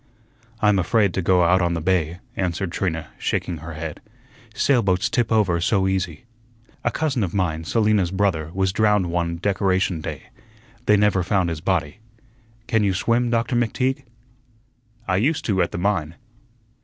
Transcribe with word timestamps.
"I'm 0.61 0.79
afraid 0.79 1.13
to 1.13 1.21
go 1.21 1.43
out 1.43 1.61
on 1.61 1.75
the 1.75 1.79
bay," 1.79 2.21
answered 2.35 2.71
Trina, 2.71 3.09
shaking 3.19 3.57
her 3.59 3.73
head, 3.73 4.01
"sailboats 4.55 5.11
tip 5.11 5.31
over 5.31 5.61
so 5.61 5.87
easy. 5.87 6.25
A 6.83 6.89
cousin 6.89 7.23
of 7.23 7.35
mine, 7.35 7.65
Selina's 7.65 8.09
brother, 8.09 8.49
was 8.51 8.73
drowned 8.73 9.11
one 9.11 9.37
Decoration 9.37 10.01
Day. 10.01 10.23
They 10.87 10.97
never 10.97 11.21
found 11.21 11.49
his 11.51 11.61
body. 11.61 11.99
Can 12.65 12.83
you 12.83 12.95
swim, 12.95 13.29
Doctor 13.29 13.55
McTeague?" 13.55 14.01
"I 15.07 15.17
used 15.17 15.45
to 15.45 15.61
at 15.61 15.69
the 15.71 15.77
mine." 15.77 16.15